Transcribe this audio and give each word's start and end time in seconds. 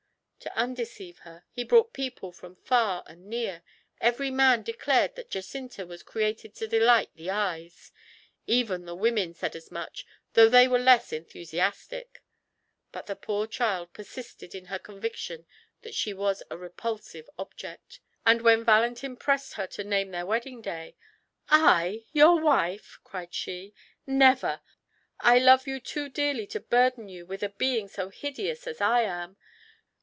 To 0.41 0.57
undeceive 0.57 1.19
her, 1.19 1.43
he 1.51 1.63
brought 1.63 1.93
people 1.93 2.31
from 2.31 2.55
far 2.55 3.03
and 3.05 3.27
near; 3.27 3.61
every 3.99 4.31
man 4.31 4.63
declared 4.63 5.13
that 5.15 5.29
Jacinta 5.29 5.85
was 5.85 6.01
created 6.01 6.55
to 6.55 6.67
delight 6.67 7.11
the 7.13 7.29
eyes; 7.29 7.91
even 8.47 8.85
the 8.85 8.95
women 8.95 9.35
said 9.35 9.55
as 9.55 9.69
much, 9.69 10.03
though 10.33 10.49
they 10.49 10.67
were 10.67 10.79
less 10.79 11.13
enthusiastic. 11.13 12.23
But 12.91 13.05
the 13.05 13.15
poor 13.15 13.45
child 13.45 13.93
persisted 13.93 14.55
in 14.55 14.65
her 14.65 14.79
conviction 14.79 15.45
that 15.83 15.93
she 15.93 16.11
was 16.11 16.41
a 16.49 16.57
repulsive 16.57 17.29
object, 17.37 17.99
and 18.25 18.41
when 18.41 18.63
Valentin 18.63 19.17
pressed 19.17 19.53
her 19.53 19.67
to 19.67 19.83
name 19.83 20.09
their 20.09 20.25
wedding 20.25 20.59
day 20.63 20.95
"I, 21.49 22.05
your 22.13 22.41
wife!" 22.41 22.97
cried 23.03 23.31
she. 23.35 23.75
"Never! 24.07 24.61
I 25.19 25.37
love 25.37 25.67
you 25.67 25.79
too 25.79 26.09
dearly 26.09 26.47
to 26.47 26.59
burden 26.59 27.09
you 27.09 27.27
with 27.27 27.43
a 27.43 27.49
being 27.49 27.87
so 27.87 28.09
hideous 28.09 28.65
as 28.65 28.81
I 28.81 29.03
am." 29.03 29.37